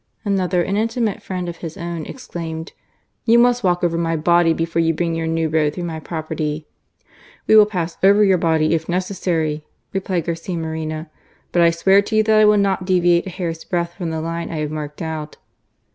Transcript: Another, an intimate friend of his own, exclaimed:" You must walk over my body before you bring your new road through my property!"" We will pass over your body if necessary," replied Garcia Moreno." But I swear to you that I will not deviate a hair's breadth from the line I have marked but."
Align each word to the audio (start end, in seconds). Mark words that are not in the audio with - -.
Another, 0.25 0.63
an 0.63 0.77
intimate 0.77 1.21
friend 1.21 1.47
of 1.47 1.57
his 1.57 1.77
own, 1.77 2.07
exclaimed:" 2.07 2.73
You 3.27 3.37
must 3.37 3.63
walk 3.63 3.83
over 3.83 3.99
my 3.99 4.15
body 4.15 4.51
before 4.51 4.81
you 4.81 4.95
bring 4.95 5.13
your 5.13 5.27
new 5.27 5.47
road 5.47 5.75
through 5.75 5.83
my 5.83 5.99
property!"" 5.99 6.65
We 7.47 7.55
will 7.55 7.67
pass 7.67 7.97
over 8.03 8.23
your 8.23 8.39
body 8.39 8.73
if 8.73 8.89
necessary," 8.89 9.63
replied 9.93 10.25
Garcia 10.25 10.57
Moreno." 10.57 11.05
But 11.51 11.61
I 11.61 11.69
swear 11.69 12.01
to 12.01 12.15
you 12.15 12.23
that 12.23 12.39
I 12.39 12.45
will 12.45 12.57
not 12.57 12.83
deviate 12.83 13.27
a 13.27 13.29
hair's 13.29 13.63
breadth 13.63 13.93
from 13.93 14.09
the 14.09 14.21
line 14.21 14.49
I 14.49 14.55
have 14.61 14.71
marked 14.71 14.97
but." 15.01 15.37